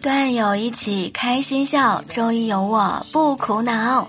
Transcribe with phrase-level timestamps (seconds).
[0.00, 4.08] 段友一起开心笑，周一有我不苦恼。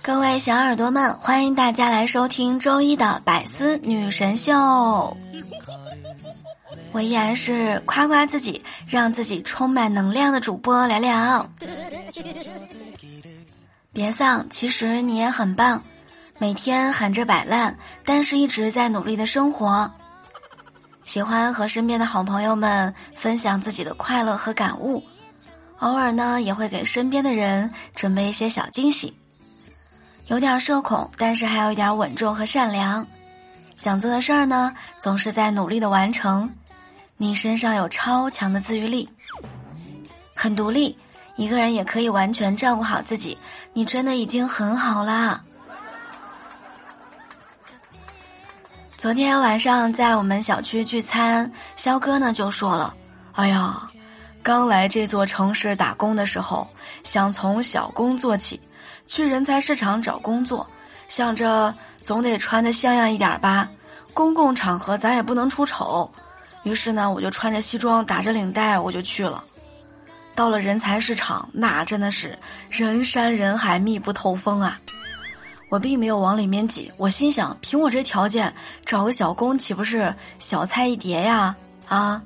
[0.00, 5.16] 各位小耳朵们，欢迎大家来收听周一的百思女神秀。
[6.92, 11.50] 我依然是夸夸自己，让自己充满能量的主播聊聊。
[13.92, 15.82] 别丧，其实你也很棒，
[16.38, 19.90] 每天喊着摆烂，但是一直在努力的生活。
[21.04, 25.02] 喜欢和身边的好朋友们分享自己的快乐和感悟，
[25.78, 29.16] 偶尔呢也会给身边的人准备一些小惊喜。
[30.28, 33.06] 有点社恐，但是还有一点稳重和善良。
[33.76, 36.52] 想做的事儿呢，总是在努力的完成。
[37.16, 39.08] 你身上有超强的自愈力，
[40.34, 40.98] 很独立，
[41.36, 43.38] 一个人也可以完全照顾好自己。
[43.72, 45.42] 你真的已经很好啦。
[48.96, 52.96] 昨天晚上在我们小区聚餐，肖哥呢就说了
[53.36, 53.90] ：“哎呀，
[54.42, 56.66] 刚来这座城市打工的时候，
[57.04, 58.58] 想从小工做起。”
[59.06, 60.66] 去人才市场找工作，
[61.08, 63.68] 想着总得穿的像样一点吧，
[64.14, 66.10] 公共场合咱也不能出丑。
[66.62, 69.44] 于是呢，我就穿着西装，打着领带，我就去了。
[70.34, 72.38] 到了人才市场，那真的是
[72.70, 74.80] 人山人海，密不透风啊！
[75.68, 78.54] 我并没有往里面挤，我心想，凭我这条件，
[78.84, 81.56] 找个小工岂不是小菜一碟呀？
[81.88, 82.22] 啊！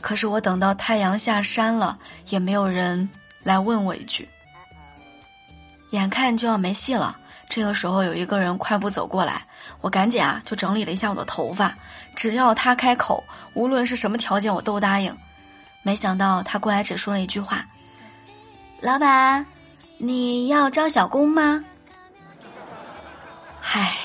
[0.00, 1.98] 可是我等到太阳下山了，
[2.30, 3.10] 也没有人
[3.42, 4.26] 来问我一句。
[5.90, 7.18] 眼看就要没戏了，
[7.50, 9.44] 这个时候有一个人快步走过来，
[9.82, 11.74] 我赶紧啊就整理了一下我的头发，
[12.14, 13.22] 只要他开口，
[13.52, 15.14] 无论是什么条件我都答应。
[15.82, 17.66] 没想到他过来只说了一句话
[18.80, 19.44] ：“老板，
[19.98, 21.62] 你要招小工吗？”
[23.60, 23.96] 嗨，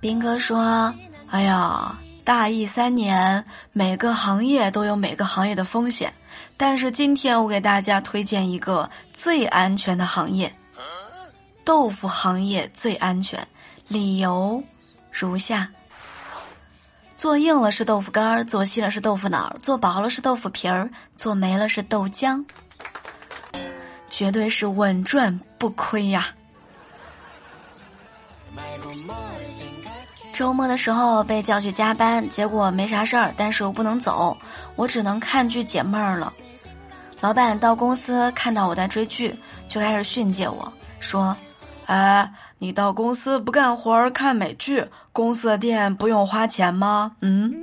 [0.00, 0.94] 斌哥说
[1.30, 6.10] ：“哎呀。”大一三年，每个行业都有每个行业的风险，
[6.56, 10.50] 但是今天我给大家推荐一个最安全的行业——
[11.66, 13.46] 豆腐行业最安全。
[13.88, 14.64] 理由
[15.12, 15.68] 如下：
[17.18, 22.42] 做硬了是豆腐干儿，做细了是豆腐脑，做薄了是豆腐皮儿，做没了是豆浆，
[24.08, 26.28] 绝对是稳赚不亏呀。
[30.34, 34.36] 周末的时候被叫去加班，结果没啥事儿，但是我不能走，
[34.74, 36.34] 我只能看剧解闷儿了。
[37.20, 41.36] 老板到公司看到我在追剧，就开始训诫我说
[41.86, 42.28] ：“哎，
[42.58, 47.54] 你到公司不干活儿看美剧，公司的店不用花钱吗？”嗯，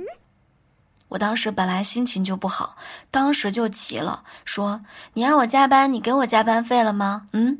[1.08, 2.74] 我当时本来心情就不好，
[3.10, 4.80] 当时就急了，说
[5.12, 7.58] ：“你让我加班，你给我加班费了吗？”嗯。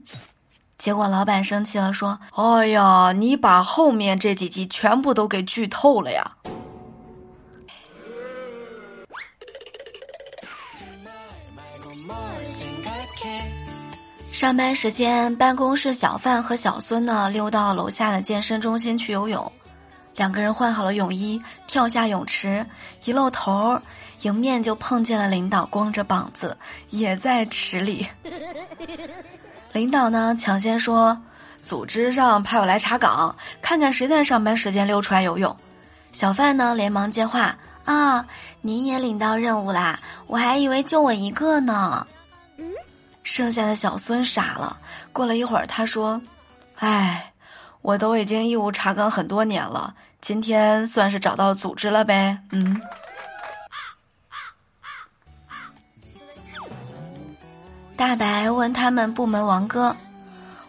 [0.83, 6.33] 结果老板生气了，说：“哎呀，你把后面这几集全部都给剧透了呀！”
[14.33, 19.53] 上班时间，办公室小范和小孙呢溜到楼下的健身中心去游泳，
[20.17, 22.67] 两个人换好了泳衣，跳下泳池，
[23.05, 23.81] 一露头，
[24.23, 26.59] 迎面就碰见了领导，光着膀子
[26.91, 28.05] 也在池里。
[29.73, 31.19] 领导呢抢先说
[31.65, 35.57] ：“组织上派我来查岗，看看谁在上班时间溜出来游泳。”
[36.13, 37.57] 小范呢连忙接话
[37.87, 38.27] ：“啊，
[38.61, 39.99] 您也领到任务啦？
[40.27, 42.07] 我还以为就我一个呢。”
[42.59, 42.67] 嗯，
[43.23, 44.79] 剩下的小孙傻了。
[45.11, 46.21] 过了一会儿，他说
[46.79, 47.33] ：“哎，
[47.81, 52.79] 我都已经义务查岗很多年了，今天算是找到组织了呗。”嗯。
[57.97, 59.95] 大白问他们部门王哥：“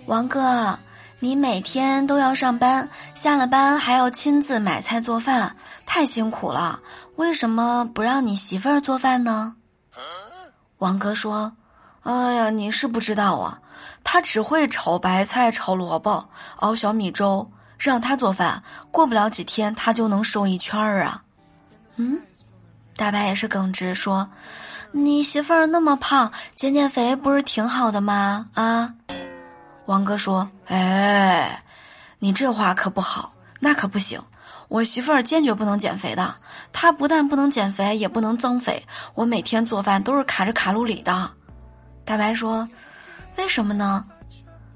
[0.06, 0.78] 王哥，
[1.20, 6.80] 你每天都要上班，下了班还要亲自买菜做饭，太辛苦了。
[7.16, 9.56] 为什么不让你媳妇儿做饭呢？”
[10.78, 11.54] 王哥说
[12.04, 13.60] ：“哎呀，你是不知道啊，
[14.04, 18.62] 他只会炒白菜、炒萝卜、熬小米粥，让他做饭，
[18.92, 21.24] 过不了几天他就能瘦一圈儿啊。”
[21.98, 22.20] 嗯，
[22.98, 24.30] 大白也是耿直说。
[24.96, 28.48] 你媳妇儿那么胖，减减肥不是挺好的吗？
[28.54, 28.94] 啊，
[29.88, 31.64] 王哥说：“哎，
[32.20, 34.22] 你这话可不好，那可不行。
[34.68, 36.36] 我媳妇儿坚决不能减肥的，
[36.72, 38.86] 她不但不能减肥，也不能增肥。
[39.16, 41.32] 我每天做饭都是卡着卡路里的。”
[42.06, 42.70] 大白说
[43.38, 44.06] ：“为什么呢？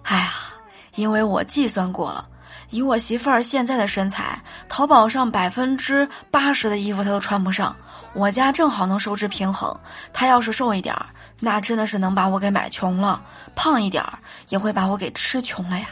[0.02, 0.32] 哎呀，
[0.96, 2.28] 因为我计算过了，
[2.72, 7.76] 以我媳妇儿现在的身材，淘宝上百分之八十的衣服她都穿不上。”
[8.18, 9.80] 我家正好能收支平衡，
[10.12, 11.06] 他要是瘦一点儿，
[11.40, 13.22] 那真的是能把我给买穷了；
[13.56, 14.18] 胖一点儿，
[14.50, 15.86] 也会把我给吃穷了呀。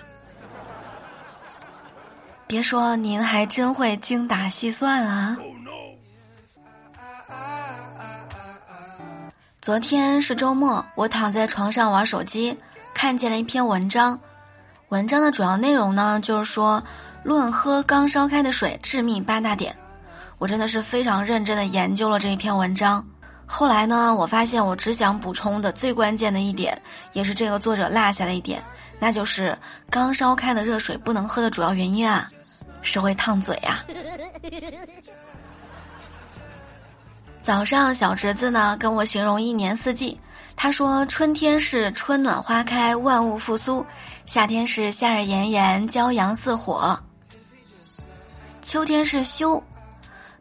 [2.47, 5.37] 别说，您还真会精打细算啊！
[9.61, 12.57] 昨天是周末，我躺在床上玩手机，
[12.95, 14.19] 看见了一篇文章。
[14.89, 16.83] 文章的主要内容呢，就是说
[17.21, 19.77] 论喝刚烧开的水致命八大点。
[20.45, 23.03] 我真的是非常认真的研究了这一篇文章。
[23.47, 26.79] 后来呢，我发现我只想补充的最关键的一点，
[27.13, 28.63] 也是这个作者落下的一点，
[28.99, 29.57] 那就是
[29.89, 32.29] 刚烧开的热水不能喝的主要原因啊，
[32.83, 33.83] 是会烫嘴啊。
[37.41, 40.15] 早上，小侄子呢跟我形容一年四季。
[40.55, 43.83] 他说：“春天是春暖花开，万物复苏；
[44.27, 46.95] 夏天是夏日炎炎，骄阳似火；
[48.61, 49.59] 秋天是休；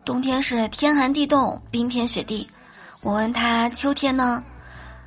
[0.05, 2.49] 冬天是天寒地冻，冰天雪地。”
[3.03, 4.43] 我问他：“秋天呢？”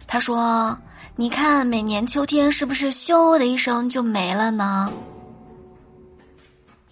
[0.08, 0.78] 他说
[1.16, 4.92] ：“你看，每年秋天是不是咻的一声就没了呢？”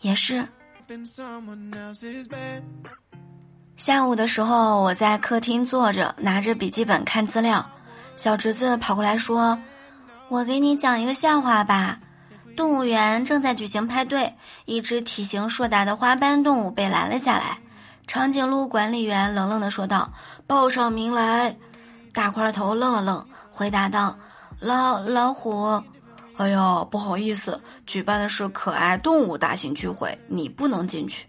[0.02, 0.48] 也是。
[3.76, 7.70] 下午的时候，我在客厅坐着，拿着笔记本看资料。
[8.16, 9.60] 小侄子跑过来说
[10.30, 12.00] ：“我给你讲一个笑话吧。
[12.56, 14.36] 动物园正在举行派对，
[14.66, 17.60] 一只体型硕大的花斑动物被拦了下来。
[18.08, 20.12] 长颈鹿管理员冷冷的说道
[20.48, 21.58] ：‘报上名来。’
[22.14, 24.18] 大块头愣了愣，回答道
[24.60, 25.82] ：‘老老虎。’
[26.38, 31.28] 哎呦，不好意思，举办的是可爱动物大型聚会，你不能进去。”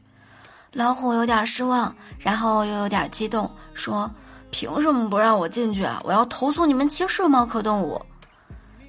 [0.72, 4.10] 老虎有点失望，然后又有点激动，说
[4.50, 6.00] ：“凭什么不让我进去啊？
[6.04, 8.00] 我要投诉你们歧视猫科动物！”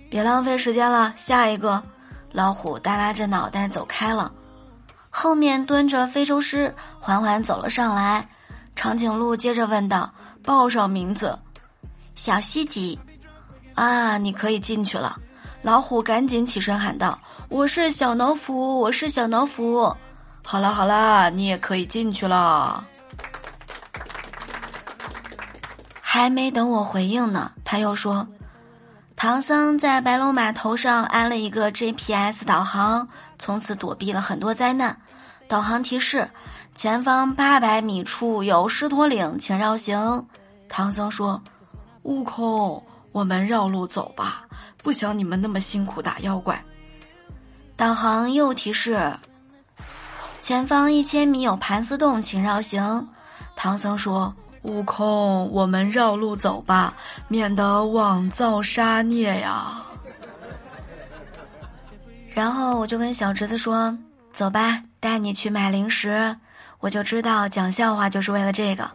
[0.09, 1.81] 别浪费时间了，下一个。
[2.31, 4.31] 老虎耷拉着脑袋走开了，
[5.09, 8.30] 后面蹲着非洲狮，缓缓走了上来。
[8.75, 10.13] 长颈鹿接着问道
[10.44, 11.39] ：“报上名字。”
[12.15, 13.00] 小西吉，
[13.74, 15.18] 啊，你可以进去了。
[15.62, 17.19] 老虎赶紧起身喊道
[17.50, 19.95] ：“我是小老虎，我是小老虎。”
[20.45, 22.86] 好了好了，你也可以进去了。
[26.00, 28.27] 还没等我回应呢，他又说
[29.17, 33.07] ：“唐僧在白龙马头上安了一个 GPS 导航，
[33.39, 34.95] 从此躲避了很多灾难。
[35.47, 36.29] 导航提示：
[36.75, 40.27] 前方八百米处有狮驼岭，请绕行。”
[40.69, 41.41] 唐僧说
[42.03, 44.45] ：“悟空，我们绕路走吧，
[44.83, 46.63] 不想你们那么辛苦打妖怪。”
[47.75, 49.17] 导航又提示。
[50.41, 53.09] 前方一千米有盘丝洞，请绕行。
[53.55, 54.31] 唐僧说
[54.63, 56.94] ：“悟空，我们绕路走吧，
[57.27, 59.83] 免得枉造杀孽呀。”
[62.33, 63.98] 然后我就跟小侄子说
[64.31, 66.36] ：“走吧，带你去买零食。”
[66.80, 68.88] 我就知道讲笑话就是为了这个。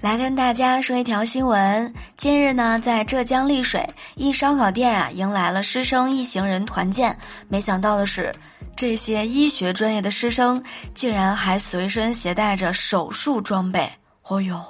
[0.00, 7.18] 来跟大家说一条新闻：近日呢，在浙江丽水一烧烤店啊，迎来了师生一行人团建。
[7.48, 8.32] 没想到的是，
[8.76, 10.62] 这些医学专业的师生
[10.94, 13.90] 竟然还随身携带着手术装备。
[14.24, 14.60] 哦呦！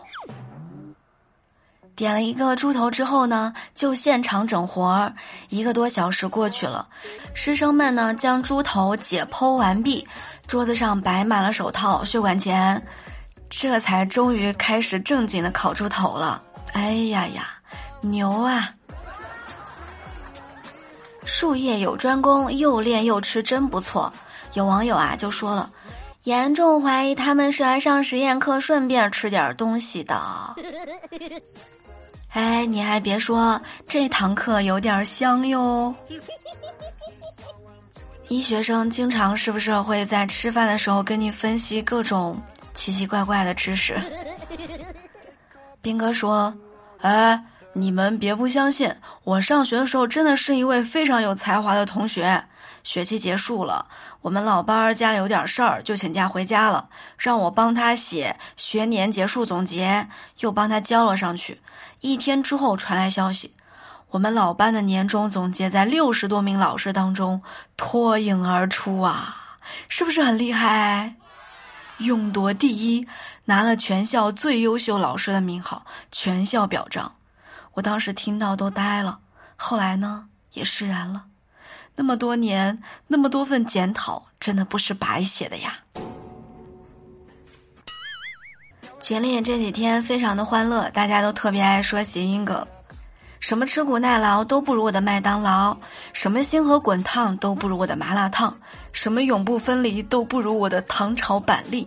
[1.96, 5.14] 点了一个猪头之后呢，就现场整活儿。
[5.48, 6.88] 一个多小时过去了，
[7.34, 10.06] 师生们呢将猪头解剖完毕，
[10.46, 12.82] 桌子上摆满了手套、血管钳。
[13.48, 16.42] 这才终于开始正经的烤猪头了，
[16.72, 17.46] 哎呀呀，
[18.00, 18.68] 牛啊！
[21.24, 24.12] 术业有专攻，又练又吃，真不错。
[24.54, 25.70] 有网友啊就说了，
[26.24, 30.16] 严重怀疑他们是来上实验课，顺便吃点东西的。
[32.30, 35.94] 哎，你还别说，这堂课有点香哟。
[38.28, 42.40] 医学生经常是不是会在吃饭的时候跟你分析各种？
[42.74, 43.94] 奇奇怪怪的知识，
[45.80, 46.52] 斌哥说
[47.02, 47.40] ：“哎，
[47.76, 52.44] 你们别不相信，我上学的时候真的是一位非常有才华的同学。
[52.84, 53.86] 学期结束了，
[54.20, 56.88] 我们老班家里有点事儿，就请假回家了，
[57.18, 60.06] 让我帮他写学年结束总结，
[60.38, 61.60] 又帮他交了上去。
[62.00, 63.52] 一天之后传来消息，
[64.10, 67.42] 我们老班的年终总结在六十多名老师当中
[67.76, 69.56] 脱颖而出啊，
[69.88, 71.14] 是不是很厉害？”
[71.98, 73.08] 勇夺第一，
[73.46, 77.14] 拿了全校最优秀老师的名号，全校表彰。
[77.74, 79.18] 我当时听到都呆了，
[79.56, 81.24] 后来呢也释然了。
[81.96, 85.74] 那么多年，那么多份检讨，真的不是白写的呀。
[89.00, 92.66] 群里这几天非常的欢乐，大家都特别爱说谐音梗。
[93.38, 95.76] 什么吃苦耐劳都不如我的麦当劳，
[96.14, 98.56] 什么星河滚烫都不如我的麻辣烫，
[98.92, 101.86] 什么永不分离都不如我的糖炒板栗。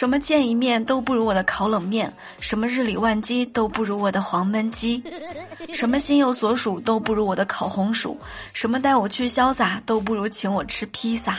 [0.00, 5.04] 什么见一面都不如我的烤冷面，什么日理万机都不如我的黄焖鸡，
[5.74, 8.18] 什么心有所属都不如我的烤红薯，
[8.54, 11.38] 什么带我去潇洒都不如请我吃披萨。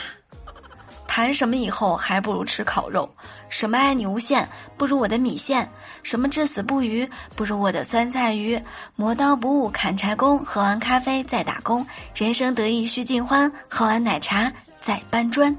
[1.08, 3.12] 谈什么以后还不如吃烤肉，
[3.48, 5.68] 什么爱你无限不如我的米线，
[6.04, 8.62] 什么至死不渝不如我的酸菜鱼。
[8.94, 15.52] 磨刀不误砍柴工，喝完咖啡再打工，人生得意须尽欢，喝完奶茶再搬砖。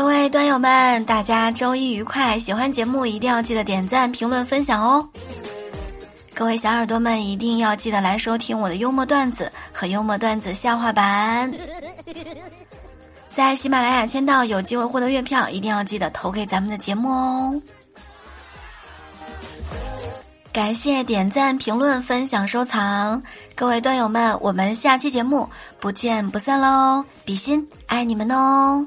[0.00, 2.38] 各位端友们，大家周一愉快！
[2.38, 5.06] 喜欢节目一定要记得点赞、评论、分享哦。
[6.32, 11.52] 各位小耳朵们，一定要记得来收听我的幽默段子和幽默段子笑话版。
[13.30, 17.60] 在喜马拉雅签到有机会获得月票，一定要记得投给咱们的节目哦。
[20.50, 23.22] 感谢点赞、评论、分享、收藏，
[23.54, 25.46] 各位段友们，我们下期节目
[25.78, 27.04] 不见不散喽！
[27.26, 28.86] 比心，爱你们哦！